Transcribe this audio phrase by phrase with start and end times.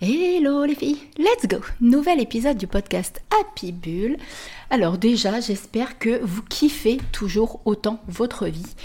[0.00, 4.16] Hello les filles, let's go Nouvel épisode du podcast Happy Bull.
[4.70, 8.76] Alors déjà, j'espère que vous kiffez toujours autant votre vie.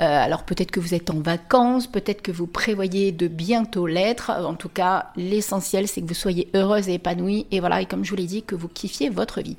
[0.00, 4.30] Euh, alors peut-être que vous êtes en vacances, peut-être que vous prévoyez de bientôt l'être.
[4.30, 7.48] En tout cas, l'essentiel c'est que vous soyez heureuse et épanouie.
[7.50, 9.56] Et voilà, et comme je vous l'ai dit, que vous kiffiez votre vie.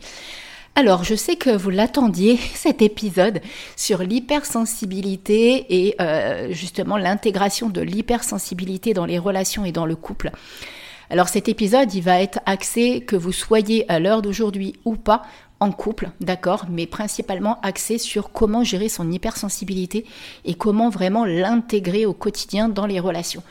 [0.75, 3.41] Alors, je sais que vous l'attendiez, cet épisode
[3.75, 10.31] sur l'hypersensibilité et euh, justement l'intégration de l'hypersensibilité dans les relations et dans le couple.
[11.11, 15.23] Alors cet épisode, il va être axé que vous soyez à l'heure d'aujourd'hui ou pas
[15.59, 20.05] en couple, d'accord, mais principalement axé sur comment gérer son hypersensibilité
[20.45, 23.43] et comment vraiment l'intégrer au quotidien dans les relations.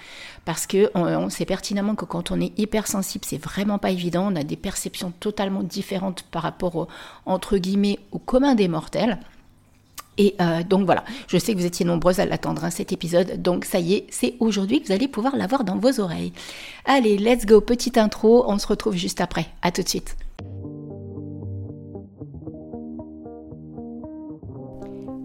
[0.46, 4.32] Parce que on, sait pertinemment que quand on est hypersensible, c'est vraiment pas évident.
[4.32, 6.88] On a des perceptions totalement différentes par rapport
[7.26, 9.18] entre guillemets au commun des mortels.
[10.20, 13.40] Et euh, donc voilà, je sais que vous étiez nombreuses à l'attendre, hein, cet épisode.
[13.40, 16.34] Donc ça y est, c'est aujourd'hui que vous allez pouvoir l'avoir dans vos oreilles.
[16.84, 19.46] Allez, let's go, petite intro, on se retrouve juste après.
[19.62, 20.18] À tout de suite.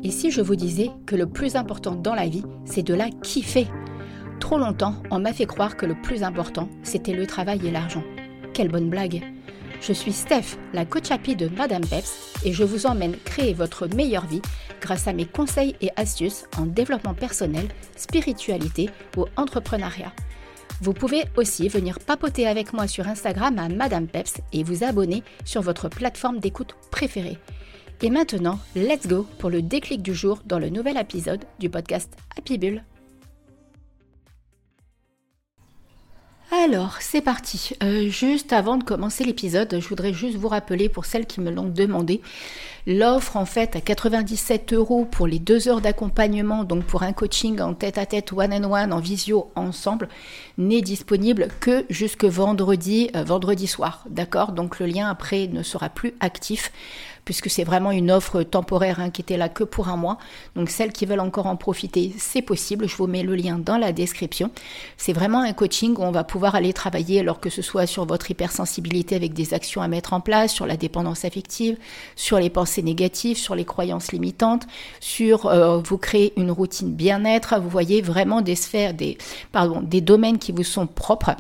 [0.02, 3.10] Et si je vous disais que le plus important dans la vie, c'est de la
[3.10, 3.68] kiffer?
[4.40, 8.04] Trop longtemps, on m'a fait croire que le plus important, c'était le travail et l'argent.
[8.54, 9.24] Quelle bonne blague
[9.82, 13.88] Je suis Steph, la coach happy de Madame Peps, et je vous emmène créer votre
[13.94, 14.42] meilleure vie
[14.82, 20.14] grâce à mes conseils et astuces en développement personnel, spiritualité ou entrepreneuriat.
[20.82, 25.24] Vous pouvez aussi venir papoter avec moi sur Instagram à Madame Peps et vous abonner
[25.46, 27.38] sur votre plateforme d'écoute préférée.
[28.02, 32.14] Et maintenant, let's go pour le déclic du jour dans le nouvel épisode du podcast
[32.38, 32.84] Happy Bull.
[36.52, 37.72] Alors, c'est parti.
[37.82, 41.50] Euh, juste avant de commencer l'épisode, je voudrais juste vous rappeler, pour celles qui me
[41.50, 42.22] l'ont demandé,
[42.86, 47.60] l'offre en fait à 97 euros pour les deux heures d'accompagnement, donc pour un coaching
[47.62, 50.08] en tête à tête, one on one, en visio, ensemble,
[50.60, 54.04] n'est disponible que jusque vendredi, euh, vendredi soir.
[54.08, 54.52] D'accord?
[54.52, 56.72] Donc le lien après ne sera plus actif
[57.26, 60.18] puisque c'est vraiment une offre temporaire hein, qui était là que pour un mois.
[60.56, 62.88] Donc celles qui veulent encore en profiter, c'est possible.
[62.88, 64.52] Je vous mets le lien dans la description.
[64.96, 68.06] C'est vraiment un coaching où on va pouvoir aller travailler, alors que ce soit sur
[68.06, 71.78] votre hypersensibilité avec des actions à mettre en place, sur la dépendance affective,
[72.16, 74.68] sur les pensées négatives, sur les croyances limitantes,
[75.00, 77.60] sur euh, vous créer une routine bien-être.
[77.60, 79.18] Vous voyez vraiment des sphères, des,
[79.52, 81.36] pardon, des domaines qui vous sont propres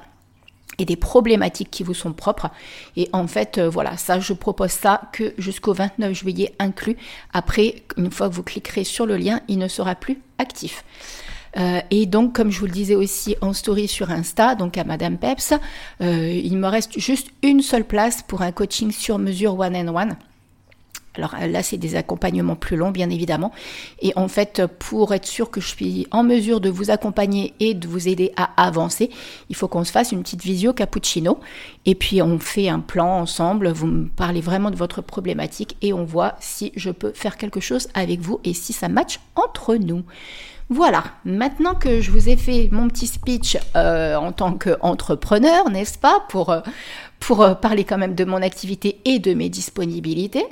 [0.79, 2.49] et des problématiques qui vous sont propres.
[2.95, 6.97] Et en fait, euh, voilà, ça, je propose ça que jusqu'au 29 juillet inclus.
[7.33, 10.83] Après, une fois que vous cliquerez sur le lien, il ne sera plus actif.
[11.57, 14.83] Euh, et donc, comme je vous le disais aussi en story sur Insta, donc à
[14.83, 15.53] Madame Peps,
[16.01, 19.95] euh, il me reste juste une seule place pour un coaching sur mesure one and
[19.95, 20.15] one.
[21.17, 23.51] Alors euh, là, c'est des accompagnements plus longs, bien évidemment.
[24.01, 27.73] Et en fait, pour être sûr que je suis en mesure de vous accompagner et
[27.73, 29.09] de vous aider à avancer,
[29.49, 31.39] il faut qu'on se fasse une petite visio cappuccino.
[31.85, 33.69] Et puis, on fait un plan ensemble.
[33.69, 37.59] Vous me parlez vraiment de votre problématique et on voit si je peux faire quelque
[37.59, 40.03] chose avec vous et si ça match entre nous.
[40.69, 45.99] Voilà, maintenant que je vous ai fait mon petit speech euh, en tant qu'entrepreneur, n'est-ce
[45.99, 46.61] pas, pour, euh,
[47.19, 50.45] pour parler quand même de mon activité et de mes disponibilités,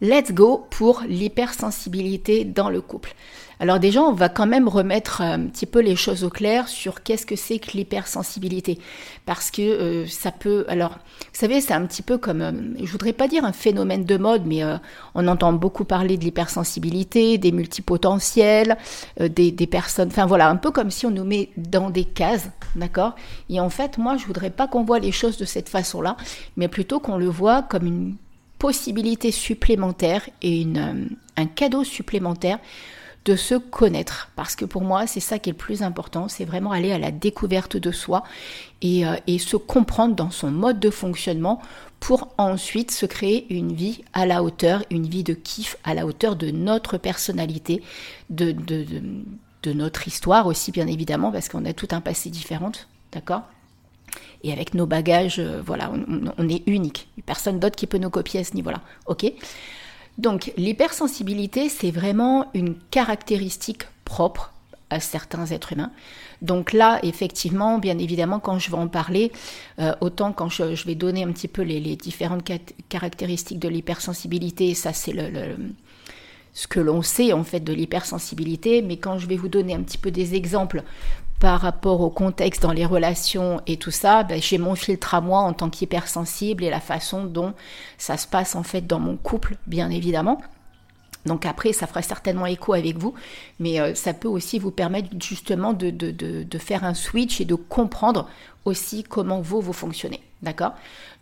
[0.00, 3.14] Let's go pour l'hypersensibilité dans le couple.
[3.60, 7.02] Alors déjà, on va quand même remettre un petit peu les choses au clair sur
[7.02, 8.78] qu'est-ce que c'est que l'hypersensibilité.
[9.26, 10.64] Parce que euh, ça peut...
[10.68, 14.04] Alors, vous savez, c'est un petit peu comme, euh, je voudrais pas dire un phénomène
[14.04, 14.76] de mode, mais euh,
[15.16, 18.76] on entend beaucoup parler de l'hypersensibilité, des multipotentiels,
[19.18, 20.08] des, des, personnes...
[20.08, 23.16] Enfin voilà, un peu comme si on nous met dans des cases, d'accord?
[23.50, 26.16] Et en fait, moi, je voudrais pas qu'on voit les choses de cette façon-là,
[26.56, 28.14] mais plutôt qu'on le voit comme une
[28.58, 32.58] possibilité supplémentaire et une, euh, un cadeau supplémentaire
[33.24, 34.30] de se connaître.
[34.36, 36.98] Parce que pour moi, c'est ça qui est le plus important, c'est vraiment aller à
[36.98, 38.24] la découverte de soi
[38.80, 41.60] et, euh, et, se comprendre dans son mode de fonctionnement
[42.00, 46.06] pour ensuite se créer une vie à la hauteur, une vie de kiff à la
[46.06, 47.82] hauteur de notre personnalité,
[48.30, 49.02] de, de, de,
[49.62, 52.72] de notre histoire aussi, bien évidemment, parce qu'on a tout un passé différent,
[53.12, 53.42] d'accord?
[54.42, 55.92] Et avec nos bagages, euh, voilà,
[56.38, 57.08] on, est unique.
[57.26, 58.80] Personne d'autre qui peut nous copier à ce niveau-là.
[59.06, 59.30] Ok
[60.18, 64.52] Donc l'hypersensibilité, c'est vraiment une caractéristique propre
[64.90, 65.90] à certains êtres humains.
[66.40, 69.32] Donc là, effectivement, bien évidemment, quand je vais en parler,
[69.80, 72.48] euh, autant quand je, vais donner un petit peu les, différentes
[72.88, 75.14] caractéristiques de l'hypersensibilité, ça c'est
[76.54, 79.82] ce que l'on sait en fait de l'hypersensibilité, mais quand je vais vous donner un
[79.82, 80.82] petit peu des exemples
[81.40, 85.20] par rapport au contexte dans les relations et tout ça, ben, j'ai mon filtre à
[85.20, 87.54] moi en tant qu'hypersensible et la façon dont
[87.96, 90.40] ça se passe en fait dans mon couple, bien évidemment.
[91.26, 93.14] Donc après, ça fera certainement écho avec vous,
[93.60, 97.54] mais euh, ça peut aussi vous permettre justement de, de, faire un switch et de
[97.54, 98.28] comprendre
[98.64, 100.20] aussi comment vous, vous fonctionnez.
[100.40, 100.74] D'accord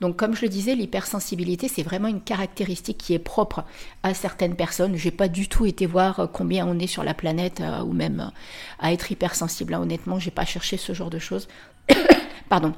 [0.03, 3.65] Donc comme je le disais, l'hypersensibilité, c'est vraiment une caractéristique qui est propre
[4.03, 4.97] à certaines personnes.
[4.97, 7.83] Je n'ai pas du tout été voir euh, combien on est sur la planète euh,
[7.83, 8.31] ou même
[8.79, 9.73] à être hypersensible.
[9.73, 11.49] Là, honnêtement, j'ai pas cherché ce genre de choses.
[12.49, 12.75] Pardon.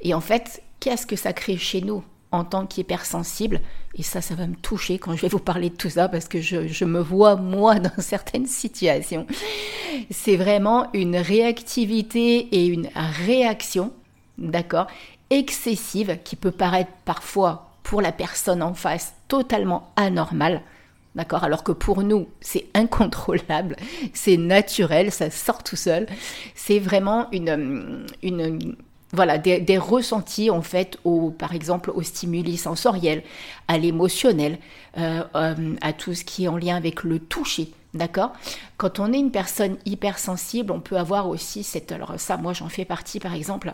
[0.00, 3.60] Et en fait, qu'est-ce que ça crée chez nous en tant qu'hypersensible?
[3.94, 6.28] Et ça, ça va me toucher quand je vais vous parler de tout ça parce
[6.28, 9.26] que je, me vois moi dans certaines situations.
[10.10, 13.92] C'est vraiment une réactivité et une réaction,
[14.38, 14.86] d'accord,
[15.30, 20.62] excessive qui peut paraître parfois pour la personne en face totalement anormale.
[21.14, 23.76] D'accord Alors que pour nous, c'est incontrôlable,
[24.12, 26.06] c'est naturel, ça sort tout seul.
[26.54, 28.76] C'est vraiment une, une,
[29.12, 33.22] voilà, des, ressentis en fait, au, par exemple au stimuli sensoriel,
[33.66, 34.58] à l'émotionnel,
[34.98, 37.72] euh, euh, à tout ce qui est en lien avec le toucher.
[37.94, 38.32] D'accord
[38.76, 41.92] Quand on est une personne hypersensible, on peut avoir aussi cette...
[41.92, 43.72] Alors ça, moi j'en fais partie par exemple.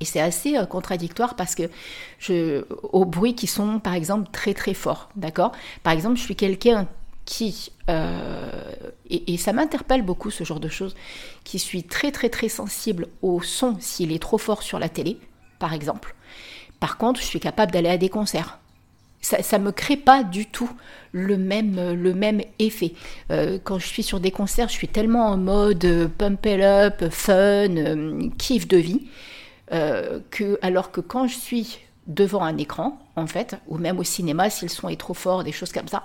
[0.00, 1.70] Et c'est assez euh, contradictoire parce que
[2.18, 5.52] je, aux bruits qui sont par exemple très très forts, d'accord?
[5.82, 6.88] Par exemple, je suis quelqu'un
[7.24, 8.50] qui, euh,
[9.08, 10.94] et, ça m'interpelle beaucoup ce genre de choses,
[11.42, 15.18] qui suis très très très sensible au son s'il est trop fort sur la télé,
[15.58, 16.14] par exemple.
[16.80, 18.58] Par contre, je suis capable d'aller à des concerts.
[19.22, 20.70] Ça ne me crée pas du tout
[21.12, 22.92] le même, le même effet.
[23.30, 27.08] Euh, quand je suis sur des concerts, je suis tellement en mode pump it up,
[27.10, 29.06] fun, euh, kiff de vie,
[30.30, 34.50] que alors que quand je suis devant un écran, en fait, ou même au cinéma,
[34.50, 36.04] si le son est trop fort, des choses comme ça,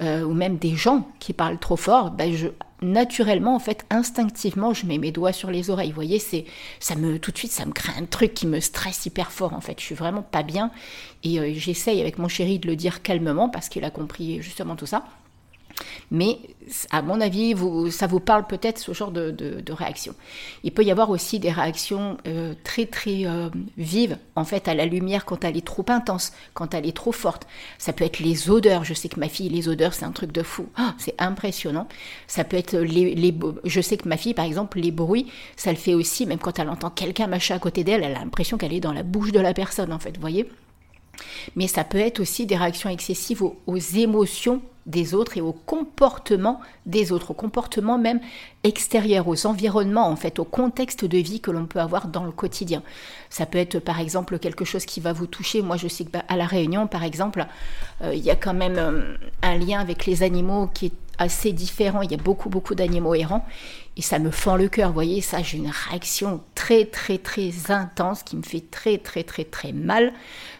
[0.00, 2.48] euh, ou même des gens qui parlent trop fort, ben je,
[2.80, 5.90] naturellement, en fait, instinctivement, je mets mes doigts sur les oreilles.
[5.90, 6.44] Vous voyez, c'est,
[6.80, 9.52] ça me, tout de suite, ça me crée un truc qui me stresse hyper fort,
[9.52, 9.78] en fait.
[9.78, 10.70] Je suis vraiment pas bien.
[11.22, 14.76] Et euh, j'essaye avec mon chéri de le dire calmement parce qu'il a compris justement
[14.76, 15.04] tout ça.
[16.10, 16.38] Mais
[16.90, 17.54] à mon avis,
[17.90, 20.14] ça vous parle peut-être ce genre de, réaction.
[20.62, 24.74] Il peut y avoir aussi des réactions euh, très très euh, vives en fait à
[24.74, 27.46] la lumière quand elle est trop intense, quand elle est trop forte.
[27.78, 28.84] Ça peut être les odeurs.
[28.84, 30.68] Je sais que ma fille, les odeurs, c'est un truc de fou.
[30.76, 31.88] Ah, c'est impressionnant.
[32.26, 33.34] Ça peut être les,
[33.64, 36.26] Je sais que ma fille, par exemple, les bruits, ça le fait aussi.
[36.26, 38.92] Même quand elle entend quelqu'un machin à côté d'elle, elle a l'impression qu'elle est dans
[38.92, 40.14] la bouche de la personne en fait.
[40.14, 40.48] Vous voyez?
[41.56, 46.60] Mais ça peut être aussi des réactions excessives aux, émotions des autres et au comportement
[46.84, 48.20] des autres, au comportement même
[48.64, 52.32] extérieur, aux environnements, en fait, au contexte de vie que l'on peut avoir dans le
[52.32, 52.82] quotidien.
[53.30, 55.62] Ça peut être par exemple quelque chose qui va vous toucher.
[55.62, 57.46] Moi, je sais que bah, la Réunion, par exemple,
[58.02, 61.52] euh, il y a quand même euh, un lien avec les animaux qui est assez
[61.52, 62.02] différent.
[62.02, 63.46] Il y a beaucoup, beaucoup d'animaux errants
[63.96, 64.88] et ça me fend le cœur.
[64.88, 69.22] Vous voyez, ça, j'ai une réaction très, très, très intense qui me fait très, très,
[69.22, 70.14] très, très mal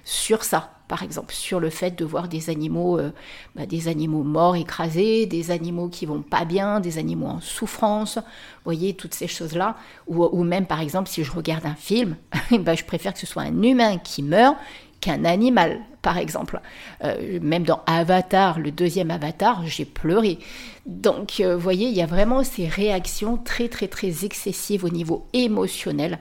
[0.05, 0.71] sur ça.
[0.87, 3.11] Par exemple, sur le fait de voir des animaux, euh,
[3.57, 8.19] bah, des animaux morts écrasés, des animaux qui vont pas bien, des animaux en souffrance,
[8.67, 9.77] voyez, toutes ces choses-là.
[10.07, 12.17] Ou, même, par exemple, si je regarde un film,
[12.51, 14.57] bah, je préfère que ce soit un humain qui meurt
[15.05, 16.61] qu'un animal, par exemple.
[17.05, 20.39] Euh, même dans Avatar, le deuxième Avatar, j'ai pleuré.
[20.87, 24.89] Donc, euh, vous voyez, il y a vraiment ces réactions très, très, très excessives au
[24.89, 26.19] niveau émotionnel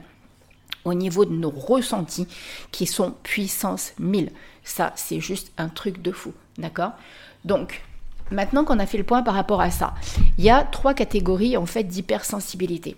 [0.84, 2.26] au niveau de nos ressentis
[2.70, 4.30] qui sont puissance 1000.
[4.64, 6.34] Ça, c'est juste un truc de fou.
[6.58, 6.92] D'accord?
[7.46, 7.80] Donc,
[8.30, 9.94] maintenant qu'on a fait le point par rapport à ça,
[10.36, 12.96] il y a trois catégories en fait d'hypersensibilité.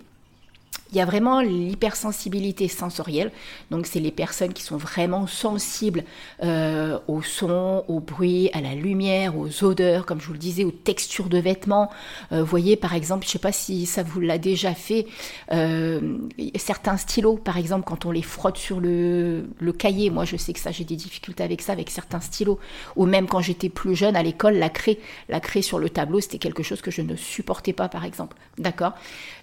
[0.91, 3.31] Il y a vraiment l'hypersensibilité sensorielle,
[3.71, 6.05] donc c'est les personnes qui sont vraiment sensibles
[6.43, 10.63] euh, au son, au bruit, à la lumière, aux odeurs, comme je vous le disais,
[10.63, 11.89] aux textures de vêtements.
[12.31, 15.07] Euh, vous voyez par exemple, je ne sais pas si ça vous l'a déjà fait,
[15.51, 16.17] euh,
[16.55, 20.53] certains stylos, par exemple, quand on les frotte sur le, le cahier, moi je sais
[20.53, 22.59] que ça j'ai des difficultés avec ça, avec certains stylos,
[22.95, 26.21] ou même quand j'étais plus jeune à l'école, la craie, la craie sur le tableau,
[26.21, 28.37] c'était quelque chose que je ne supportais pas par exemple.
[28.57, 28.93] D'accord?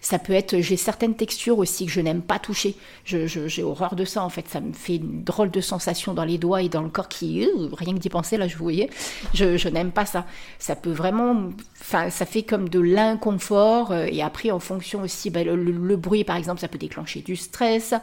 [0.01, 2.77] Ça peut être, j'ai certaines textures aussi que je n'aime pas toucher.
[3.05, 4.49] j'ai horreur de ça en fait.
[4.49, 7.45] Ça me fait une drôle de sensation dans les doigts et dans le corps qui,
[7.45, 8.91] euh, rien que d'y penser là, je vous voyais,
[9.35, 10.27] je, n'aime pas ça.
[10.59, 11.51] Ça peut vraiment,
[11.81, 16.25] enfin, ça fait comme de l'inconfort euh, et après en fonction aussi, bah, le, bruit
[16.25, 17.95] par exemple, ça peut déclencher du stress.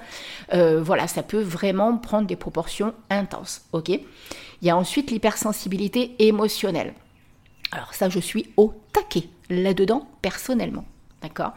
[0.54, 3.62] Euh, voilà, ça peut vraiment prendre des proportions intenses.
[3.72, 3.90] Ok?
[3.90, 6.94] Il y a ensuite l'hypersensibilité émotionnelle.
[7.72, 10.86] Alors ça, je suis au taquet là-dedans personnellement.
[11.22, 11.54] D'accord?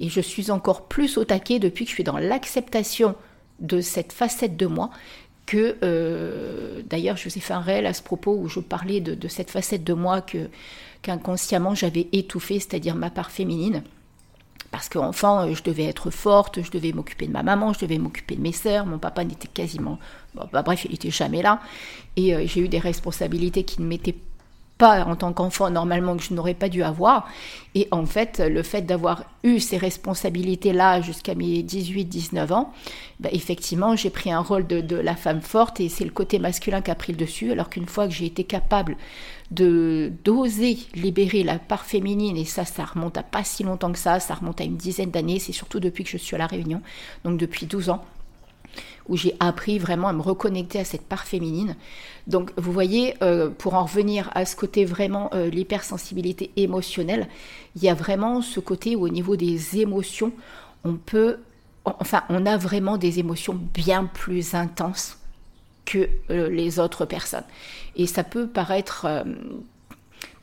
[0.00, 3.14] Et je suis encore plus au taquet depuis que je suis dans l'acceptation
[3.60, 4.90] de cette facette de moi
[5.46, 9.00] que euh, d'ailleurs je vous ai fait un réel à ce propos où je parlais
[9.00, 10.48] de, cette facette de moi que
[11.02, 13.82] qu'inconsciemment j'avais étouffée, c'est-à-dire ma part féminine.
[14.70, 17.98] Parce qu'enfant, euh, je devais être forte, je devais m'occuper de ma maman, je devais
[17.98, 19.98] m'occuper de mes sœurs, mon papa n'était quasiment...
[20.34, 21.60] bah, bref, il n'était jamais là.
[22.16, 24.14] Et euh, j'ai eu des responsabilités qui ne m'étaient
[24.82, 27.28] en tant qu'enfant normalement que je n'aurais pas dû avoir.
[27.74, 32.72] Et en fait, le fait d'avoir eu ces responsabilités-là jusqu'à mes 18-19 ans,
[33.20, 36.38] bah, effectivement, j'ai pris un rôle de, de, la femme forte et c'est le côté
[36.38, 37.52] masculin qui a pris le dessus.
[37.52, 38.96] Alors qu'une fois que j'ai été capable
[39.50, 43.98] de d'oser libérer la part féminine, et ça, ça remonte à pas si longtemps que
[43.98, 46.46] ça, ça remonte à une dizaine d'années, c'est surtout depuis que je suis à La
[46.46, 46.82] Réunion,
[47.24, 48.04] donc depuis 12 ans
[49.10, 51.76] où j'ai appris vraiment à me reconnecter à cette part féminine.
[52.28, 57.28] Donc vous voyez, euh, pour en revenir à ce côté vraiment euh, l'hypersensibilité émotionnelle,
[57.76, 60.32] il y a vraiment ce côté où au niveau des émotions,
[60.84, 61.38] on peut,
[61.84, 65.18] enfin on a vraiment des émotions bien plus intenses
[65.84, 67.44] que euh, les autres personnes.
[67.96, 69.08] Et ça peut paraître...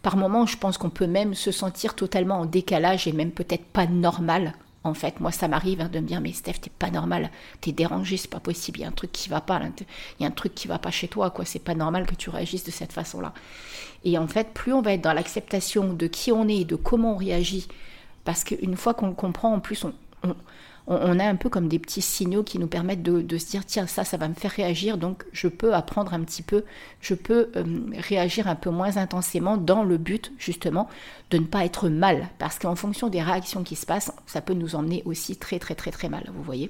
[0.02, 3.66] par moments, je pense qu'on peut même se sentir totalement en décalage et même peut-être
[3.66, 4.54] pas normal
[4.84, 7.30] en fait, moi, ça m'arrive hein, de me dire, mais Steph, t'es pas normal,
[7.62, 10.26] t'es dérangé, c'est pas possible, il y a un truc qui va pas, il y
[10.26, 11.46] a un truc qui va pas chez toi, quoi.
[11.46, 13.34] C'est pas normal que tu réagisses de cette façon-là.
[14.04, 16.76] Et en fait, plus on va être dans l'acceptation de qui on est et de
[16.76, 17.68] comment on réagit,
[18.24, 19.94] parce qu'une fois qu'on le comprend, en plus, on,
[20.24, 20.36] on,
[20.96, 24.06] a un peu comme des petits signaux qui nous permettent de, se dire tiens ça
[24.06, 26.64] ça va me faire réagir donc je peux apprendre un petit peu
[27.02, 27.64] je peux euh,
[27.98, 30.88] réagir un peu moins intensément dans le but justement
[31.30, 32.30] de ne pas être mal.
[32.40, 35.76] Parce qu'en fonction des réactions qui se passent ça peut nous emmener aussi très très
[35.76, 36.70] très très mal vous voyez.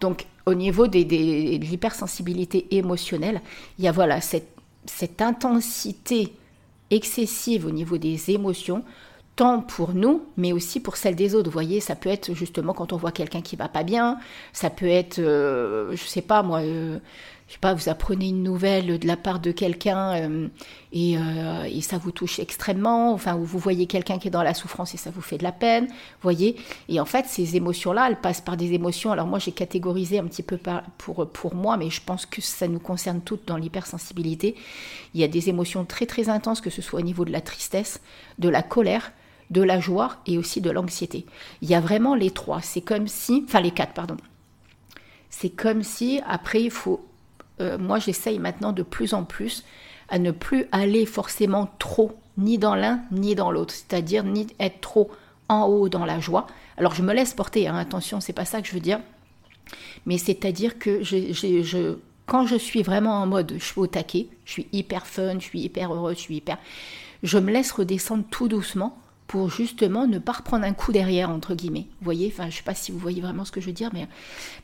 [0.00, 3.40] Donc au niveau des, de l'hypersensibilité émotionnelle
[3.78, 6.34] il y a voilà cette, cette intensité
[6.90, 8.84] excessive au niveau des émotions
[9.36, 11.48] tant pour nous, mais aussi pour celles des autres.
[11.48, 14.18] Vous voyez, ça peut être justement quand on voit quelqu'un qui va pas bien,
[14.52, 16.98] ça peut être, euh, je sais pas moi, euh,
[17.48, 20.48] je sais pas, vous apprenez une nouvelle de la part de quelqu'un euh,
[20.92, 21.16] et,
[21.66, 24.94] et, ça vous touche extrêmement, enfin, ou vous voyez quelqu'un qui est dans la souffrance
[24.94, 26.56] et ça vous fait de la peine, vous voyez.
[26.88, 29.12] Et en fait, ces émotions-là, elles passent par des émotions.
[29.12, 30.58] Alors moi, j'ai catégorisé un petit peu
[30.96, 34.54] pour, pour moi, mais je pense que ça nous concerne toutes dans l'hypersensibilité.
[35.12, 37.40] Il y a des émotions très très intenses, que ce soit au niveau de la
[37.40, 38.00] tristesse,
[38.38, 39.12] de la colère,
[39.50, 41.26] de la joie et aussi de l'anxiété.
[41.62, 42.60] Il y a vraiment les trois.
[42.62, 44.16] C'est comme si, enfin les quatre, pardon.
[45.30, 47.04] C'est comme si, après, il faut,
[47.60, 49.64] euh, moi j'essaye maintenant de plus en plus
[50.08, 53.74] à ne plus aller forcément trop, ni dans l'un, ni dans l'autre.
[53.74, 55.10] C'est-à-dire, ni être trop
[55.48, 56.46] en haut dans la joie.
[56.76, 59.00] Alors je me laisse porter, hein, attention, c'est pas ça que je veux dire.
[60.06, 61.02] Mais c'est-à-dire que
[62.26, 65.44] quand je suis vraiment en mode je suis au taquet, je suis hyper fun, je
[65.44, 66.58] suis hyper heureux, je suis hyper.
[67.22, 71.54] Je me laisse redescendre tout doucement pour justement ne pas reprendre un coup derrière, entre
[71.54, 71.86] guillemets.
[71.98, 73.72] Vous voyez, enfin, je ne sais pas si vous voyez vraiment ce que je veux
[73.72, 74.06] dire, mais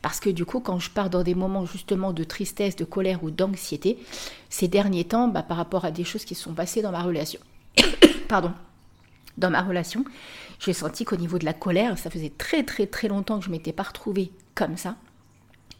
[0.02, 3.24] parce que du coup, quand je pars dans des moments justement de tristesse, de colère
[3.24, 3.98] ou d'anxiété,
[4.50, 7.02] ces derniers temps, bah, par rapport à des choses qui se sont passées dans ma
[7.02, 7.40] relation,
[8.28, 8.52] pardon,
[9.38, 10.04] dans ma relation,
[10.58, 13.50] j'ai senti qu'au niveau de la colère, ça faisait très très très longtemps que je
[13.50, 14.96] m'étais pas retrouvée comme ça,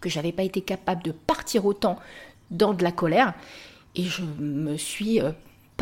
[0.00, 1.98] que j'avais pas été capable de partir autant
[2.50, 3.34] dans de la colère,
[3.94, 5.20] et je me suis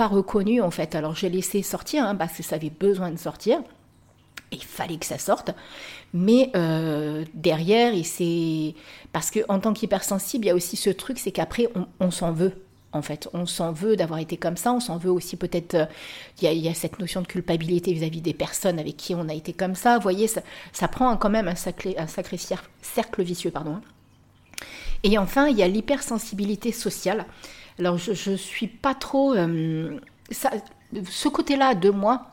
[0.00, 0.94] euh, reconnu en fait.
[0.94, 3.60] Alors j'ai laissé sortir hein, parce que ça avait besoin de sortir.
[4.50, 5.50] Il fallait que ça sorte.
[6.14, 8.74] Mais euh, derrière, c'est
[9.12, 11.68] parce que en tant qu'hypersensible, il y a aussi ce truc, c'est qu'après
[12.00, 12.52] on, s'en veut.
[12.92, 15.84] En fait, on s'en veut d'avoir été comme ça, on s'en veut aussi peut-être, euh,
[16.40, 19.52] il y, a cette notion de culpabilité vis-à-vis des personnes avec qui on a été
[19.52, 19.98] comme ça.
[19.98, 20.40] Voyez, ça,
[20.72, 22.38] ça prend quand même un sacré, un sacré
[22.80, 23.50] cercle vicieux.
[23.50, 23.74] pardon.
[23.74, 23.82] Hein.
[25.02, 27.26] Et enfin, il y a l'hypersensibilité sociale.
[27.78, 29.34] Alors, je ne suis pas trop...
[29.34, 29.98] Euh,
[30.30, 32.26] ce côté-là de moi,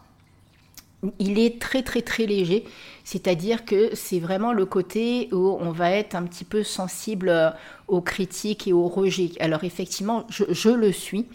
[1.19, 2.65] il est très très très léger.
[3.03, 7.51] C'est-à-dire que c'est vraiment le côté où on va être un petit peu sensible euh,
[7.87, 9.31] aux critiques et aux rejets.
[9.39, 11.27] Alors effectivement, je, je le suis.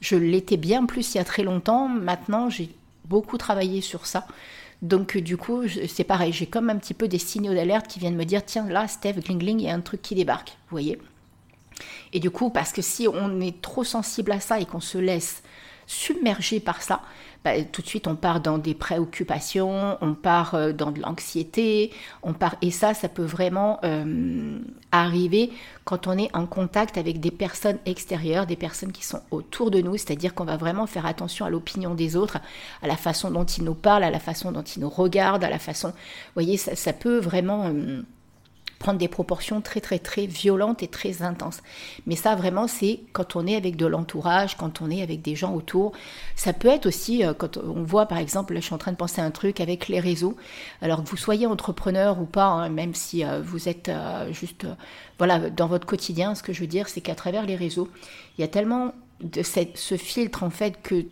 [0.00, 1.88] Je l'étais bien plus il y a très longtemps.
[1.88, 2.70] Maintenant, j'ai
[3.04, 4.26] beaucoup travaillé sur ça.
[4.80, 8.16] Donc du coup, c'est pareil, j'ai comme un petit peu des signaux d'alerte qui viennent
[8.16, 10.98] me dire, tiens, là, Steve, gling, il y a un truc qui débarque, vous voyez?
[12.12, 14.98] Et du coup, parce que si on est trop sensible à ça et qu'on se
[14.98, 15.42] laisse
[15.86, 17.00] submerger par ça,
[17.42, 21.90] bah, tout de suite on part dans des préoccupations, on part euh, dans de l'anxiété,
[22.22, 24.58] on part et ça, ça peut vraiment euh,
[24.92, 25.50] arriver
[25.84, 29.80] quand on est en contact avec des personnes extérieures, des personnes qui sont autour de
[29.80, 32.38] nous, c'est-à-dire qu'on va vraiment faire attention à l'opinion des autres,
[32.82, 35.50] à la façon dont ils nous parlent, à la façon dont ils nous regardent, à
[35.50, 35.94] la façon, vous
[36.34, 38.02] voyez, ça, peut vraiment euh,
[38.80, 41.60] prendre des proportions très très très violentes et très intenses.
[42.06, 45.36] Mais ça vraiment c'est quand on est avec de l'entourage, quand on est avec des
[45.36, 45.92] gens autour.
[46.34, 48.90] Ça peut être aussi euh, quand on voit par exemple, là, je suis en train
[48.90, 50.34] de penser à un truc avec les réseaux.
[50.80, 54.66] Alors que vous soyez entrepreneur ou pas, hein, même si euh, vous êtes euh, juste
[55.18, 57.88] voilà dans votre quotidien, ce que je veux dire c'est qu'à travers les réseaux,
[58.38, 61.04] il y a tellement de cette, ce filtre en fait que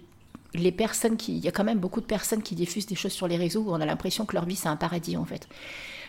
[0.55, 3.13] les personnes qui, il y a quand même beaucoup de personnes qui diffusent des choses
[3.13, 5.47] sur les réseaux où on a l'impression que leur vie c'est un paradis en fait.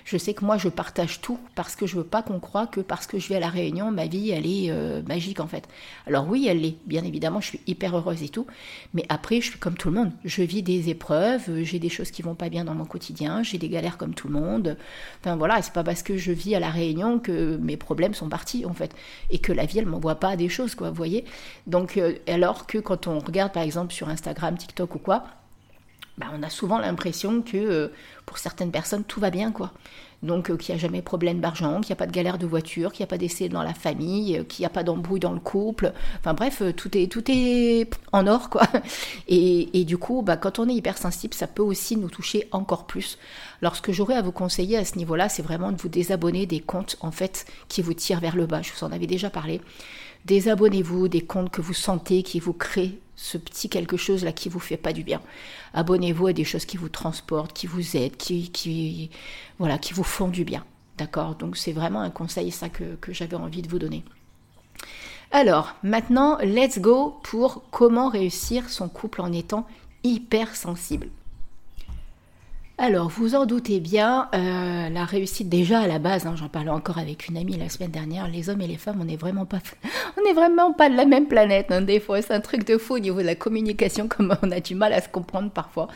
[0.05, 2.81] Je sais que moi, je partage tout parce que je veux pas qu'on croie que
[2.81, 5.67] parce que je vais à la Réunion, ma vie, elle est euh, magique en fait.
[6.07, 6.77] Alors oui, elle l'est.
[6.85, 8.47] Bien évidemment, je suis hyper heureuse et tout.
[8.93, 10.11] Mais après, je suis comme tout le monde.
[10.25, 13.57] Je vis des épreuves, j'ai des choses qui vont pas bien dans mon quotidien, j'ai
[13.57, 14.77] des galères comme tout le monde.
[15.21, 18.29] Enfin voilà, c'est pas parce que je vis à la Réunion que mes problèmes sont
[18.29, 18.95] partis en fait
[19.29, 20.89] et que la vie, elle m'envoie pas des choses quoi.
[20.89, 21.25] Vous voyez.
[21.67, 25.23] Donc euh, alors que quand on regarde par exemple sur Instagram, TikTok ou quoi
[26.19, 27.87] bah, on a souvent l'impression que euh,
[28.25, 29.71] pour certaines personnes, tout va bien, quoi.
[30.21, 32.45] Donc, euh, qu'il n'y a jamais problème d'argent, qu'il n'y a pas de galère de
[32.45, 35.21] voiture, qu'il n'y a pas d'essai dans la famille, euh, qu'il n'y a pas d'embrouille
[35.21, 35.93] dans le couple.
[36.19, 38.49] Enfin, bref, tout est, tout est en or.
[39.29, 43.17] Et, du coup, bah, quand on est hypersensible, ça peut aussi nous toucher encore plus.
[43.61, 46.45] Alors, ce que j'aurais à vous conseiller à ce niveau-là, c'est vraiment de vous désabonner
[46.45, 48.61] des comptes, en fait, qui vous tirent vers le bas.
[48.61, 49.61] Je vous en avais déjà parlé.
[50.25, 54.47] Désabonnez-vous des comptes que vous sentez, qui vous créent ce petit quelque chose là qui
[54.47, 55.21] vous fait pas du bien.
[55.73, 59.11] Abonnez-vous à des choses qui vous transportent, qui vous aident, qui,
[59.57, 60.65] voilà, qui vous font du bien.
[60.97, 61.35] D'accord?
[61.35, 64.05] Donc c'est vraiment un conseil ça que, que j'avais envie de vous donner.
[65.31, 69.67] Alors, maintenant, let's go pour comment réussir son couple en étant
[70.03, 71.09] hypersensible.
[72.81, 76.69] Alors, vous en doutez bien, euh, la réussite déjà à la base, hein, j'en parlais
[76.69, 79.45] encore avec une amie la semaine dernière, les hommes et les femmes, on n'est vraiment
[79.45, 81.73] pas, de la même planète.
[81.73, 84.51] Hein, des fois, c'est un truc de fou au niveau de la communication, comme on
[84.51, 85.89] a du mal à se comprendre parfois.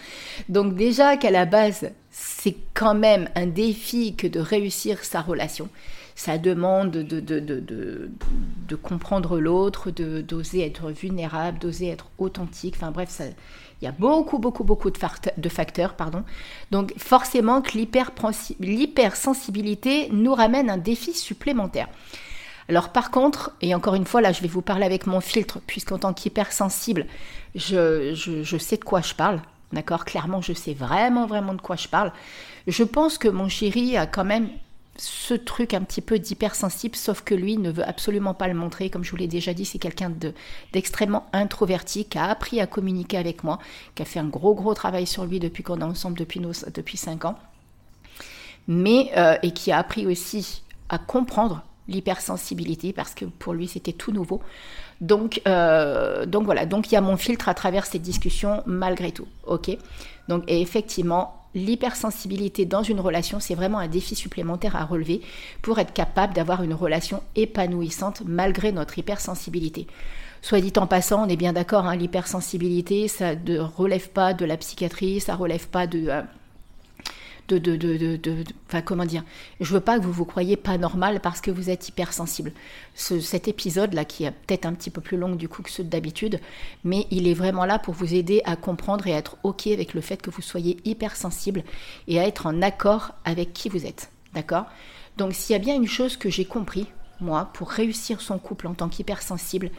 [0.49, 5.69] Donc déjà qu'à la base, c'est quand même un défi que de réussir sa relation.
[6.15, 8.12] Ça demande de, de, de,
[8.75, 12.75] comprendre l'autre, d'oser être vulnérable, d'oser être authentique.
[12.77, 13.22] Enfin bref,
[13.82, 15.96] il y a beaucoup, beaucoup, beaucoup de, facteurs.
[15.96, 16.24] Pardon.
[16.72, 21.89] Donc forcément que l'hypersensibilité nous ramène un défi supplémentaire.
[22.70, 25.60] Alors par contre, et encore une fois, là je vais vous parler avec mon filtre,
[25.65, 27.08] puisqu'en tant qu'hypersensible,
[27.55, 29.41] je, je sais de quoi je parle.
[29.74, 30.05] D'accord?
[30.05, 32.12] Clairement, je sais vraiment, vraiment de quoi je parle.
[32.67, 34.50] Je pense que mon chéri a quand même
[34.95, 38.89] ce truc un petit peu d'hypersensible, sauf que lui ne veut absolument pas le montrer.
[38.89, 40.12] Comme je vous l'ai déjà dit, c'est quelqu'un
[40.71, 43.59] d'extrêmement introverti, qui a appris à communiquer avec moi,
[43.95, 46.51] qui a fait un gros gros travail sur lui depuis qu'on est ensemble depuis, nos,
[46.73, 47.39] depuis 5 ans,
[48.67, 53.93] mais euh, et qui a appris aussi à comprendre l'hypersensibilité parce que pour lui c'était
[53.93, 54.41] tout nouveau.
[55.01, 59.12] Donc, euh, donc voilà, donc il y a mon filtre à travers cette discussion malgré
[59.12, 59.75] tout, ok?
[60.29, 65.21] Donc et effectivement, l'hypersensibilité dans une relation, c'est vraiment un défi supplémentaire à relever
[65.61, 69.87] pour être capable d'avoir une relation épanouissante malgré notre hypersensibilité.
[70.41, 74.43] Soit dit en passant, on est bien d'accord, hein, l'hypersensibilité, ça ne relève pas de
[74.45, 76.07] la psychiatrie, ça relève pas de...
[76.09, 76.21] Euh,
[77.47, 79.23] de, de, de, de, enfin comment dire,
[79.60, 82.53] je veux pas que vous vous croyez pas normal parce que vous êtes hypersensible.
[82.95, 85.69] Ce, cet épisode là qui est peut-être un petit peu plus long du coup que
[85.69, 86.39] ceux d'habitude,
[86.84, 89.93] mais il est vraiment là pour vous aider à comprendre et à être ok avec
[89.93, 91.63] le fait que vous soyez hypersensible
[92.08, 94.65] et à être en accord avec qui vous êtes, d'accord?
[95.17, 96.88] Donc s'il y a bien une chose que j'ai compris
[97.19, 99.71] moi, pour réussir son couple en tant qu'hypersensible,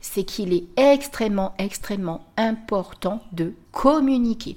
[0.00, 4.56] c'est qu'il est extrêmement, extrêmement important de communiquer.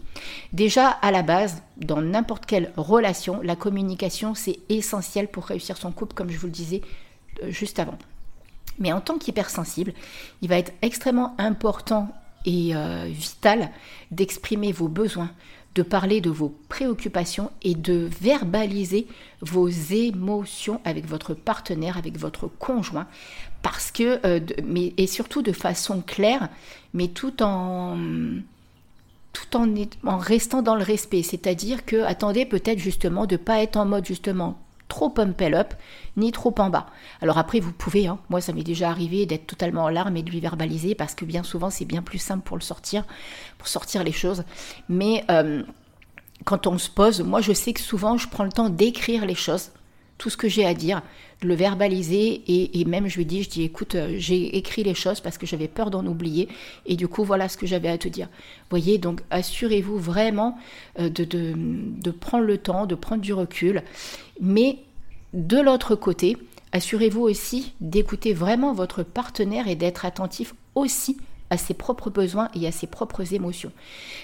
[0.53, 5.91] Déjà, à la base, dans n'importe quelle relation, la communication, c'est essentiel pour réussir son
[5.91, 6.81] couple, comme je vous le disais
[7.43, 7.97] euh, juste avant.
[8.79, 9.93] Mais en tant qu'hypersensible,
[10.41, 12.09] il va être extrêmement important
[12.45, 13.71] et euh, vital
[14.11, 15.31] d'exprimer vos besoins,
[15.75, 19.07] de parler de vos préoccupations et de verbaliser
[19.41, 23.07] vos émotions avec votre partenaire, avec votre conjoint,
[23.61, 26.49] parce que, euh, mais, et surtout de façon claire,
[26.93, 27.97] mais tout en
[29.33, 29.67] tout en,
[30.05, 34.05] en restant dans le respect, c'est-à-dire que attendez peut-être justement de pas être en mode
[34.05, 34.57] justement
[34.87, 35.73] trop pumpel up,
[36.17, 36.87] ni trop en bas.
[37.21, 40.23] Alors après, vous pouvez, hein, moi ça m'est déjà arrivé d'être totalement en larmes et
[40.23, 43.03] de lui verbaliser, parce que bien souvent c'est bien plus simple pour le sortir,
[43.57, 44.43] pour sortir les choses.
[44.89, 45.63] Mais euh,
[46.43, 49.35] quand on se pose, moi je sais que souvent je prends le temps d'écrire les
[49.35, 49.71] choses,
[50.17, 51.01] tout ce que j'ai à dire,
[51.41, 54.93] de le verbaliser et, même je lui dis, je dis écoute, euh, j'ai écrit les
[54.93, 56.47] choses parce que j'avais peur d'en oublier
[56.85, 58.29] et du coup voilà ce que j'avais à te dire.
[58.69, 60.57] Voyez, donc assurez-vous vraiment
[60.99, 63.83] euh, de, de, de prendre le temps, de prendre du recul,
[64.39, 64.79] mais
[65.33, 66.37] de l'autre côté,
[66.71, 71.17] assurez-vous aussi d'écouter vraiment votre partenaire et d'être attentif aussi
[71.49, 73.71] à ses propres besoins et à ses propres émotions.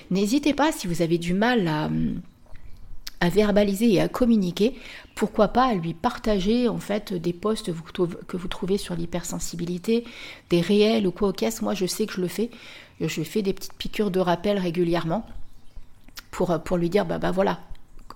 [0.10, 1.90] N'hésitez pas si vous avez du mal à,
[3.22, 4.76] à verbaliser et à communiquer,
[5.16, 7.72] pourquoi pas à lui partager en fait des posts
[8.28, 10.04] que vous trouvez sur l'hypersensibilité,
[10.50, 11.62] des réels ou quoi au.
[11.62, 12.50] Moi je sais que je le fais,
[13.00, 15.26] je fais des petites piqûres de rappel régulièrement
[16.32, 17.60] pour, pour lui dire bah, bah voilà,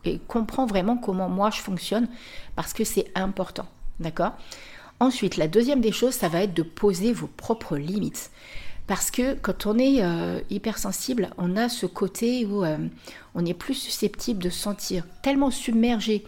[0.05, 2.07] et comprends vraiment comment moi je fonctionne
[2.55, 3.67] parce que c'est important.
[3.99, 4.33] D'accord?
[4.99, 8.31] Ensuite, la deuxième des choses, ça va être de poser vos propres limites.
[8.87, 12.77] Parce que quand on est euh, hypersensible, on a ce côté où euh,
[13.33, 16.23] on est plus susceptible de se sentir tellement submergé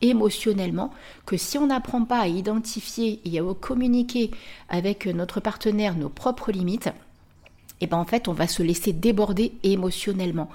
[0.00, 0.92] émotionnellement
[1.26, 4.30] que si on n'apprend pas à identifier et à communiquer
[4.68, 6.88] avec notre partenaire nos propres limites,
[7.80, 10.48] eh ben en fait on va se laisser déborder émotionnellement.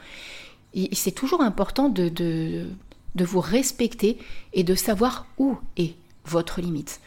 [0.92, 2.68] C'est toujours important de
[3.16, 4.18] vous respecter
[4.54, 5.96] et de savoir où est
[6.26, 7.00] votre limite.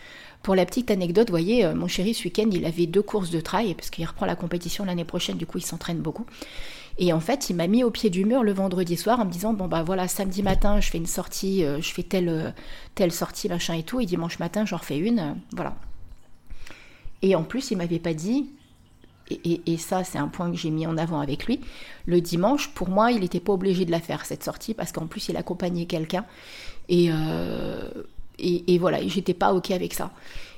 [0.43, 3.31] Pour la petite anecdote, vous voyez, euh, mon chéri, ce week-end, il avait deux courses
[3.31, 6.25] de trail, parce qu'il reprend la compétition l'année prochaine, du coup, il s'entraîne beaucoup.
[6.99, 9.31] Et en fait, il m'a mis au pied du mur le vendredi soir en me
[9.31, 12.51] disant, bon, bah voilà, samedi matin, je fais une sortie, euh, je fais telle, euh,
[12.95, 15.77] telle sortie, machin et tout, et dimanche matin, j'en refais une, voilà.
[17.21, 18.51] Et en plus, il m'avait pas dit,
[19.45, 21.61] et, ça, c'est un point que j'ai mis en avant avec lui.
[22.05, 25.07] Le dimanche, pour moi, il n'était pas obligé de la faire, cette sortie, parce qu'en
[25.07, 26.25] plus, il accompagnait quelqu'un.
[26.89, 27.11] Et,
[28.41, 30.11] et, voilà, j'étais pas OK avec ça.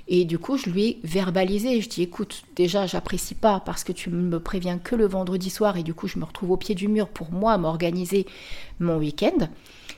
[0.08, 1.80] Et du coup, je lui ai verbalisé.
[1.80, 5.76] Je dis, écoute, déjà, j'apprécie pas parce que tu me préviens que le vendredi soir
[5.76, 8.26] et du coup, je me retrouve au pied du mur pour moi m'organiser
[8.80, 9.48] mon week-end.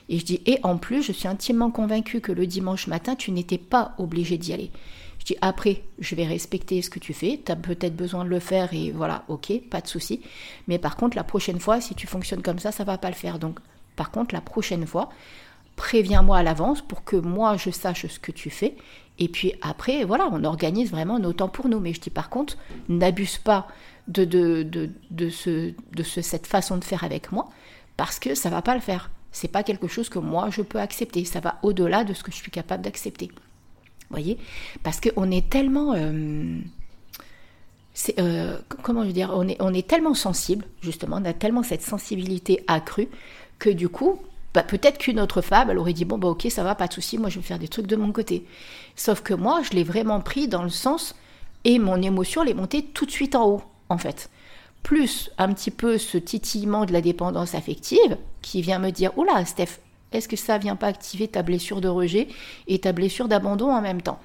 [0.07, 3.31] Et je dis, et en plus, je suis intimement convaincue que le dimanche matin, tu
[3.31, 4.71] n'étais pas obligé d'y aller.
[5.19, 7.41] Je dis, après, je vais respecter ce que tu fais.
[7.43, 10.21] Tu as peut-être besoin de le faire et voilà, ok, pas de souci.
[10.67, 13.15] Mais par contre, la prochaine fois, si tu fonctionnes comme ça, ça va pas le
[13.15, 13.39] faire.
[13.39, 13.59] Donc,
[13.95, 15.09] par contre, la prochaine fois,
[15.75, 18.75] préviens-moi à l'avance pour que moi je sache ce que tu fais.
[19.17, 21.79] Et puis après, voilà, on organise vraiment nos temps pour nous.
[21.79, 22.57] Mais je dis par contre,
[22.89, 23.67] n'abuse pas
[24.07, 27.49] de, de, de, de, ce, de ce, cette façon de faire avec moi,
[27.97, 29.09] parce que ça va pas le faire.
[29.31, 31.25] C'est pas quelque chose que moi je peux accepter.
[31.25, 33.31] Ça va au-delà de ce que je suis capable d'accepter.
[34.09, 34.37] voyez?
[34.83, 35.93] Parce qu'on est tellement.
[35.95, 36.59] Euh,
[38.19, 39.31] euh, comment je veux dire?
[39.33, 43.07] On est, on est tellement sensible, justement, on a tellement cette sensibilité accrue
[43.59, 44.19] que du coup,
[44.55, 46.93] bah, peut-être qu'une autre femme, elle aurait dit bon bah ok ça va, pas de
[46.93, 48.45] souci, moi je vais faire des trucs de mon côté.
[48.95, 51.13] Sauf que moi, je l'ai vraiment pris dans le sens
[51.65, 54.29] et mon émotion elle est montée tout de suite en haut en fait.
[54.81, 59.43] Plus un petit peu ce titillement de la dépendance affective qui vient me dire oula
[59.43, 59.79] Steph,
[60.13, 62.29] est-ce que ça vient pas activer ta blessure de rejet
[62.67, 64.19] et ta blessure d'abandon en même temps?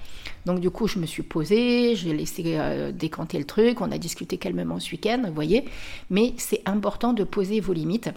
[0.46, 3.98] Donc du coup, je me suis posée, j'ai laissé euh, décanter le truc, on a
[3.98, 5.64] discuté calmement ce week-end, vous voyez.
[6.08, 8.10] Mais c'est important de poser vos limites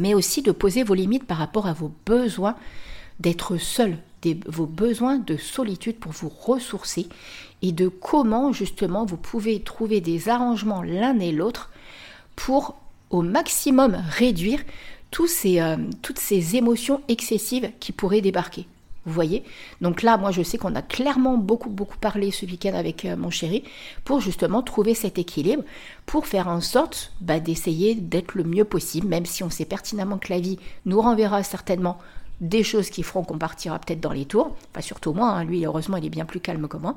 [0.00, 2.56] mais aussi de poser vos limites par rapport à vos besoins
[3.20, 3.98] d'être seul,
[4.46, 7.06] vos besoins de solitude pour vous ressourcer
[7.62, 11.70] et de comment justement vous pouvez trouver des arrangements l'un et l'autre
[12.34, 12.76] pour
[13.10, 14.60] au maximum réduire
[15.44, 18.66] euh, toutes ces émotions excessives qui pourraient débarquer.
[19.06, 19.44] Vous voyez
[19.80, 23.16] Donc là, moi, je sais qu'on a clairement beaucoup, beaucoup parlé ce week-end avec euh,
[23.16, 23.64] mon chéri
[24.04, 25.62] pour justement trouver cet équilibre,
[26.04, 30.18] pour faire en sorte bah, d'essayer d'être le mieux possible, même si on sait pertinemment
[30.18, 31.98] que la vie nous renverra certainement
[32.42, 34.56] des choses qui feront qu'on partira peut-être dans les tours.
[34.70, 35.44] Enfin, surtout moi, hein.
[35.44, 36.96] lui, heureusement, il est bien plus calme que moi.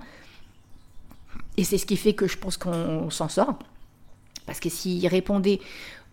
[1.55, 3.55] Et c'est ce qui fait que je pense qu'on s'en sort.
[4.45, 5.61] Parce que s'il répondait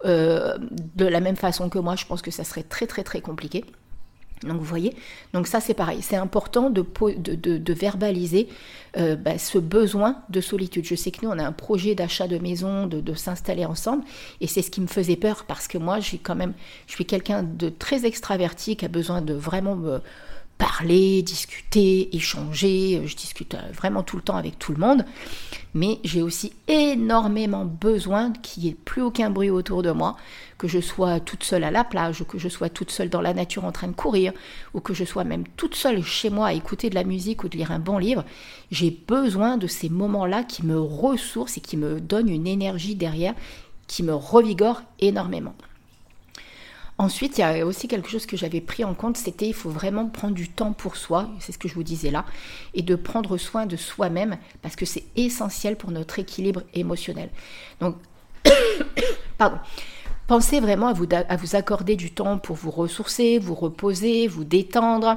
[0.05, 3.21] euh, de la même façon que moi, je pense que ça serait très, très, très
[3.21, 3.65] compliqué.
[4.43, 4.95] Donc vous voyez,
[5.35, 8.49] donc ça c'est pareil, c'est important de, de, verbaliser
[8.97, 10.87] euh, bah, ce besoin de solitude.
[10.87, 14.03] Je sais que nous on a un projet d'achat de maison, de, s'installer ensemble,
[14.41, 16.55] et c'est ce qui me faisait peur parce que moi j'ai quand même,
[16.87, 20.01] je suis quelqu'un de très extraverti qui a besoin de vraiment me
[20.61, 23.03] parler, discuter, échanger.
[23.07, 25.05] Je discute euh, vraiment tout le temps avec tout le monde.
[25.75, 30.17] Mais j'ai aussi énormément besoin qu'il n'y ait plus aucun bruit autour de moi,
[30.59, 33.21] que je sois toute seule à la plage, ou que je sois toute seule dans
[33.21, 34.33] la nature en train de courir,
[34.75, 37.49] ou que je sois même toute seule chez moi à écouter de la musique ou
[37.49, 38.25] de lire un bon livre.
[38.71, 43.35] J'ai besoin de ces moments-là qui me ressourcent et qui me donnent une énergie derrière,
[43.87, 45.55] qui me revigore énormément.
[47.01, 49.71] Ensuite, il y a aussi quelque chose que j'avais pris en compte, c'était il faut
[49.71, 52.27] vraiment prendre du temps pour soi, c'est ce que je vous disais là,
[52.75, 57.31] et de prendre soin de soi-même parce que c'est essentiel pour notre équilibre émotionnel.
[57.81, 57.97] Donc,
[59.39, 59.57] pardon.
[60.27, 64.45] Pensez vraiment à vous, à vous accorder du temps pour vous ressourcer, vous reposer, vous
[64.45, 65.17] détendre,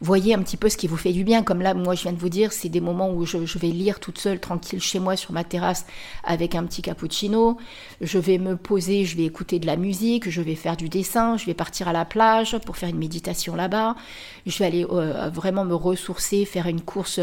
[0.00, 1.42] voyez un petit peu ce qui vous fait du bien.
[1.42, 4.00] Comme là, moi, je viens de vous dire, c'est des moments où je, vais lire
[4.00, 5.86] toute seule, tranquille, chez moi, sur ma terrasse,
[6.24, 7.56] avec un petit cappuccino.
[8.00, 11.36] Je vais me poser, je vais écouter de la musique, je vais faire du dessin,
[11.36, 13.96] je vais partir à la plage pour faire une méditation là-bas.
[14.46, 17.20] Je vais aller euh, vraiment me ressourcer, faire une course,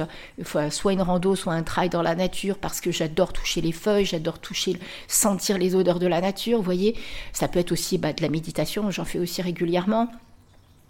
[0.56, 3.71] euh, soit une rando, soit un trail dans la nature, parce que j'adore toucher les
[3.71, 6.58] feuilles, j'adore toucher, sentir les odeurs de la nature.
[6.58, 6.95] Vous voyez,
[7.34, 10.10] ça peut être aussi bah, de la méditation, j'en fais aussi régulièrement.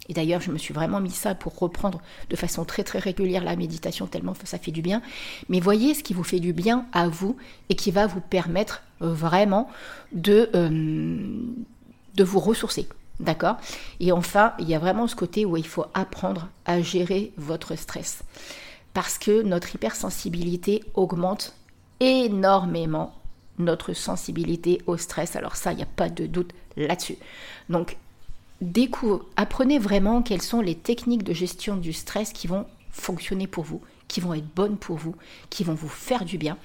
[0.08, 3.44] Et d'ailleurs, je me suis vraiment mis ça pour reprendre de façon très très régulière
[3.44, 5.02] la méditation, tellement ça fait du bien.
[5.48, 7.36] Mais voyez ce qui vous fait du bien à vous
[7.68, 9.68] et qui va vous permettre vraiment
[10.12, 11.18] de, euh,
[12.14, 12.88] de vous ressourcer.
[13.18, 13.56] D'accord?
[13.98, 17.74] Et enfin, il y a vraiment ce côté où il faut apprendre à gérer votre
[17.76, 18.22] stress.
[18.92, 21.54] Parce que notre hypersensibilité augmente
[22.00, 23.14] énormément
[23.58, 25.34] notre sensibilité au stress.
[25.34, 27.16] Alors ça, il n'y a pas de doute là-dessus.
[27.70, 27.96] Donc
[29.36, 33.82] apprenez vraiment quelles sont les techniques de gestion du stress qui vont fonctionner pour vous,
[34.08, 35.14] qui vont être bonnes pour vous,
[35.50, 36.56] qui vont vous faire du bien.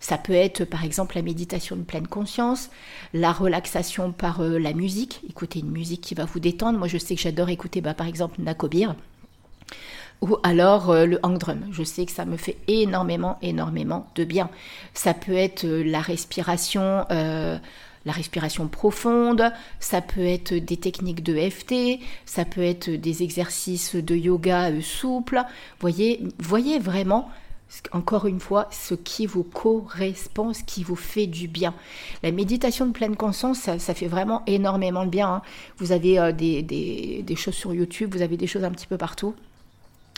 [0.00, 2.70] Ça peut être par exemple la méditation de pleine conscience,
[3.14, 6.78] la relaxation par euh, la musique, écouter une musique qui va vous détendre.
[6.78, 8.94] Moi je sais que j'adore écouter bah, par exemple Nakobir
[10.20, 11.60] ou alors euh, le hang drum.
[11.70, 14.50] Je sais que ça me fait énormément, énormément de bien.
[14.94, 17.06] Ça peut être euh, la respiration
[18.08, 23.94] la respiration profonde, ça peut être des techniques de FT, ça peut être des exercices
[23.94, 25.42] de yoga euh, souples.
[25.80, 27.28] Voyez, voyez vraiment
[27.92, 31.74] encore une fois, ce qui vous correspond, ce qui vous fait du bien.
[32.22, 35.28] La méditation de pleine conscience, ça, fait vraiment énormément de bien.
[35.28, 35.42] Hein.
[35.76, 39.34] Vous avez euh, des, choses sur YouTube, vous avez des choses un petit peu partout.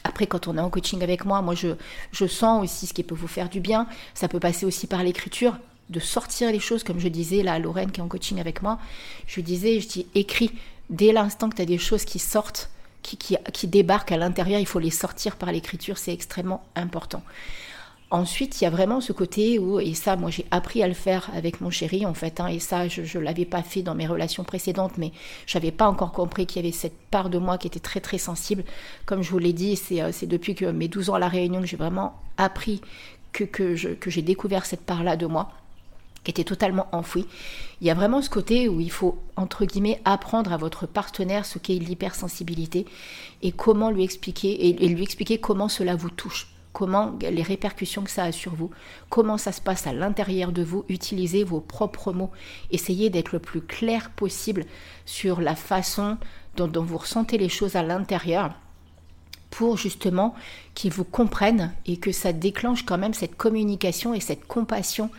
[0.04, 1.68] Après, quand on est en coaching avec moi, moi, je,
[2.12, 3.86] je sens aussi ce qui peut vous faire du bien.
[4.14, 5.56] Ça peut passer aussi par l'écriture
[5.90, 8.62] de sortir les choses, comme je disais là à Lorraine qui est en coaching avec
[8.62, 8.78] moi,
[9.26, 10.52] je disais, je dis écris,
[10.88, 12.70] dès l'instant que tu as des choses qui sortent,
[13.02, 17.22] qui, qui, débarquent à l'intérieur, il faut les sortir par l'écriture, c'est extrêmement important.
[18.10, 20.94] Ensuite, il y a vraiment ce côté où, et ça, moi j'ai appris à le
[20.94, 23.94] faire avec mon chéri en fait, hein, et ça, je ne l'avais pas fait dans
[23.94, 25.12] mes relations précédentes, mais
[25.46, 28.00] je n'avais pas encore compris qu'il y avait cette part de moi qui était très
[28.00, 28.64] très sensible.
[29.06, 31.60] Comme je vous l'ai dit, c'est euh, depuis que mes 12 ans à La Réunion
[31.60, 32.80] que j'ai vraiment appris
[33.32, 35.52] que, que j'ai découvert cette part-là de moi
[36.24, 37.26] qui était totalement enfoui.
[37.80, 41.46] Il y a vraiment ce côté où il faut, entre guillemets, apprendre à votre partenaire
[41.46, 42.86] ce qu'est l'hypersensibilité
[43.42, 48.10] et comment lui expliquer, et, lui expliquer comment cela vous touche, comment les répercussions que
[48.10, 48.70] ça a sur vous,
[49.08, 52.30] comment ça se passe à l'intérieur de vous, utilisez vos propres mots,
[52.70, 54.64] essayez d'être le plus clair possible
[55.04, 56.16] sur la façon
[56.56, 58.52] dont, vous ressentez les choses à l'intérieur
[59.50, 60.34] pour justement
[60.74, 65.10] qu'ils vous comprennent et que ça déclenche quand même cette communication et cette compassion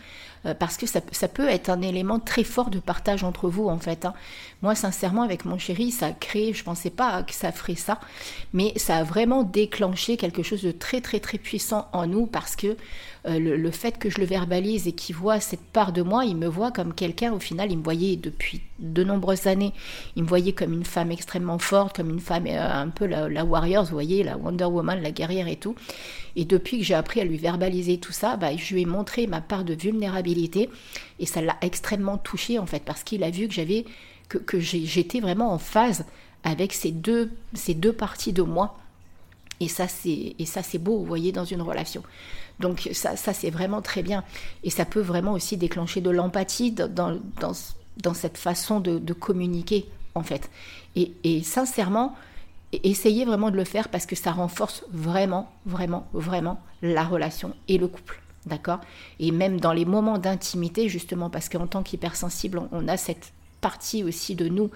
[0.58, 4.04] parce que ça, peut être un élément très fort de partage entre vous en fait.
[4.04, 4.14] Hein.
[4.60, 8.00] Moi sincèrement avec mon chéri ça a créé, je pensais pas que ça ferait ça,
[8.52, 12.56] mais ça a vraiment déclenché quelque chose de très très très puissant en nous parce
[12.56, 12.76] que
[13.26, 16.36] euh, le, fait que je le verbalise et qu'il voit cette part de moi, il
[16.36, 19.72] me voit comme quelqu'un, au final, il me voyait depuis de nombreuses années,
[20.16, 23.44] il me voyait comme une femme extrêmement forte, comme une femme euh, un peu la,
[23.44, 25.76] warrior, vous voyez, la Wonder Woman, la guerrière et tout.
[26.34, 29.28] Et depuis que j'ai appris à lui verbaliser tout ça, bah, je lui ai montré
[29.28, 30.68] ma part de vulnérabilité
[31.20, 33.84] et ça l'a extrêmement touché en fait parce qu'il a vu que j'avais
[34.28, 36.06] que j'étais vraiment en phase
[36.42, 38.78] avec ces deux, ces deux parties de moi.
[39.60, 42.02] Et ça, c'est, et ça, c'est beau, vous voyez, dans une relation.
[42.60, 44.24] Donc ça, ça c'est vraiment très bien.
[44.64, 47.52] Et ça peut vraiment aussi déclencher de l'empathie dans, dans,
[47.98, 50.50] dans, cette façon de, communiquer, en fait.
[50.96, 52.14] Et, et, sincèrement,
[52.72, 57.78] essayez vraiment de le faire parce que ça renforce vraiment, vraiment, vraiment la relation et
[57.78, 58.20] le couple.
[58.46, 58.80] D'accord?
[59.20, 64.02] Et même dans les moments d'intimité, justement, parce qu'en tant qu'hypersensible, on a cette partie
[64.02, 64.70] aussi de nous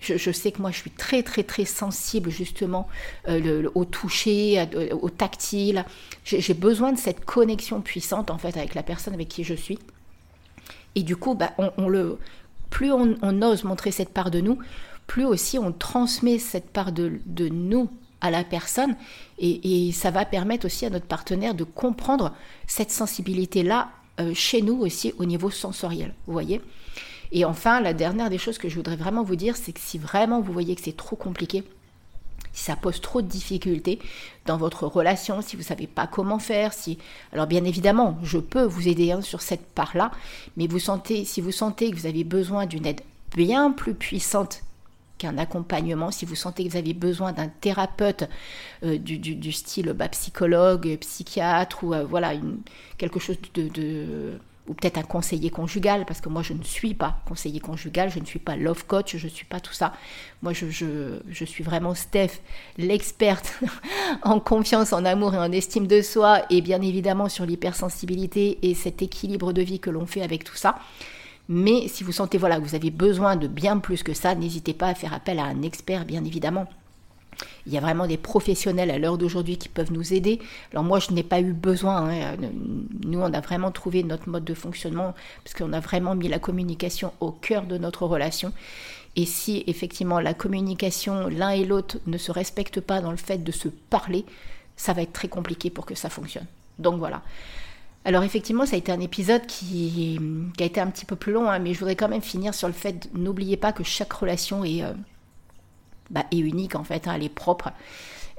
[0.00, 2.88] je, sais que moi, je suis très, très, très sensible justement
[3.28, 5.84] euh, au toucher, au tactile.
[6.24, 9.78] J'ai besoin de cette connexion puissante en fait avec la personne avec qui je suis.
[10.94, 11.52] Et du coup, bah,
[12.70, 14.58] plus on, ose montrer cette part de nous,
[15.06, 17.88] plus aussi on transmet cette part de, nous
[18.20, 18.96] à la personne
[19.38, 22.34] et, ça va permettre aussi à notre partenaire de comprendre
[22.66, 26.14] cette sensibilité-là euh, chez nous aussi au niveau sensoriel.
[26.26, 26.60] Vous voyez?
[27.32, 29.98] Et enfin, la dernière des choses que je voudrais vraiment vous dire, c'est que si
[29.98, 31.64] vraiment vous voyez que c'est trop compliqué,
[32.52, 33.98] si ça pose trop de difficultés
[34.46, 36.98] dans votre relation, si vous ne savez pas comment faire, si
[37.32, 40.12] alors bien évidemment, je peux vous aider hein, sur cette part-là,
[40.56, 43.00] mais vous sentez, si vous sentez que vous avez besoin d'une aide
[43.34, 44.62] bien plus puissante
[45.18, 48.24] qu'un accompagnement, si vous sentez que vous avez besoin d'un thérapeute
[48.84, 52.32] euh, du, style bah, psychologue, psychiatre ou euh, voilà
[52.98, 57.18] quelque chose de ou peut-être un conseiller conjugal, parce que moi je ne suis pas
[57.26, 59.92] conseiller conjugal, je ne suis pas love coach, je ne suis pas tout ça.
[60.42, 62.40] Moi je, suis vraiment Steph,
[62.78, 63.60] l'experte
[64.22, 68.74] en confiance, en amour et en estime de soi, et bien évidemment sur l'hypersensibilité et
[68.74, 70.76] cet équilibre de vie que l'on fait avec tout ça.
[71.48, 74.72] Mais si vous sentez voilà, que vous avez besoin de bien plus que ça, n'hésitez
[74.72, 76.66] pas à faire appel à un expert, bien évidemment.
[77.66, 80.40] Il y a vraiment des professionnels à l'heure d'aujourd'hui qui peuvent nous aider.
[80.72, 82.10] Alors moi, je n'ai pas eu besoin.
[82.10, 82.36] Hein.
[83.04, 86.38] Nous, on a vraiment trouvé notre mode de fonctionnement parce qu'on a vraiment mis la
[86.38, 88.52] communication au cœur de notre relation.
[89.16, 93.38] Et si effectivement la communication, l'un et l'autre, ne se respectent pas dans le fait
[93.38, 94.24] de se parler,
[94.76, 96.46] ça va être très compliqué pour que ça fonctionne.
[96.78, 97.22] Donc voilà.
[98.04, 100.18] Alors effectivement, ça a été un épisode qui,
[100.60, 102.68] a été un petit peu plus long, hein, mais je voudrais quand même finir sur
[102.68, 104.82] le fait, n'oubliez pas que chaque relation est...
[104.82, 104.92] Euh,
[106.10, 107.70] bah, est unique en fait, hein, elle est propre.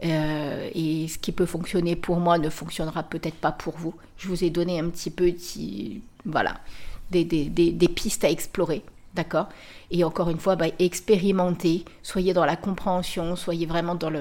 [0.03, 3.93] Euh, et ce qui peut fonctionner pour moi ne fonctionnera peut-être pas pour vous.
[4.17, 5.33] Je vous ai donné un petit peu,
[6.25, 6.59] voilà,
[7.11, 8.81] des, des, des, pistes à explorer.
[9.13, 9.47] D'accord?
[9.91, 14.11] Et encore une fois, bah, expérimentez, soyez dans la compréhension, soyez vraiment dans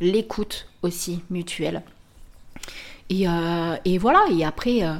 [0.00, 1.82] l'écoute aussi mutuelle.
[3.10, 4.94] Et, euh, voilà, et après, euh,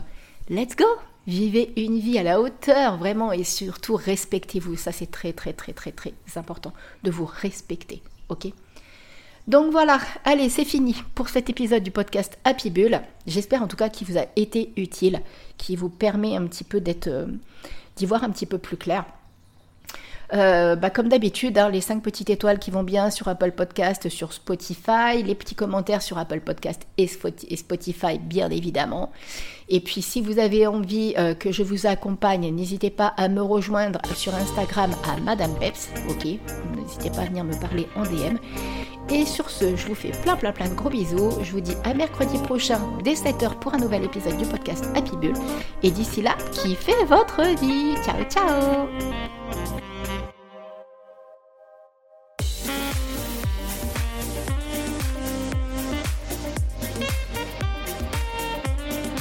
[0.51, 0.85] let's go
[1.27, 4.77] Vivez une vie à la hauteur, vraiment, et surtout respectez-vous.
[4.77, 6.73] Ça, c'est très, très, très, très, très important
[7.05, 8.03] de vous respecter.
[8.29, 8.49] Ok?
[9.49, 13.01] Donc voilà, allez, c'est fini pour cet épisode du podcast Happy Bull.
[13.27, 15.21] J'espère en tout cas qu'il vous a été utile,
[15.59, 17.27] qu'il vous permet un petit peu d'être, euh,
[17.97, 19.05] d'y voir un petit peu plus clair.
[20.33, 24.09] Euh, bah, comme d'habitude, hein, les 5 petites étoiles qui vont bien sur Apple Podcast,
[24.09, 29.13] sur Spotify, les petits commentaires sur Apple Podcast et Spotify, bien évidemment.
[29.69, 33.43] Et puis, si vous avez envie euh, que je vous accompagne, n'hésitez pas à me
[33.43, 36.25] rejoindre sur Instagram à Madame Peps, ok
[36.77, 38.39] N'hésitez pas à venir me parler en DM.
[39.11, 41.31] Et sur ce, je vous fais plein plein plein de gros bisous.
[41.43, 45.17] Je vous dis à mercredi prochain dès 7h pour un nouvel épisode du podcast Happy
[45.17, 45.35] Bull.
[45.83, 47.95] Et d'ici là, kiffez votre vie.
[48.05, 49.92] Ciao ciao